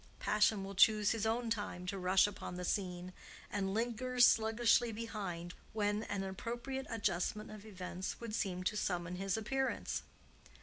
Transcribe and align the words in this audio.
Passion 0.19 0.63
will 0.63 0.73
choose 0.73 1.11
his 1.11 1.27
own 1.27 1.51
time 1.51 1.85
to 1.85 1.99
rush 1.99 2.25
upon 2.25 2.55
the 2.55 2.65
scene, 2.65 3.13
and 3.51 3.71
lingers 3.71 4.25
sluggishly 4.25 4.91
behind 4.91 5.53
when 5.73 6.01
an 6.05 6.23
appropriate 6.23 6.87
adjustment 6.89 7.51
of 7.51 7.67
events 7.67 8.19
would 8.19 8.33
seem 8.33 8.63
to 8.63 8.75
summon 8.75 9.17
his 9.17 9.37
appearance. 9.37 10.01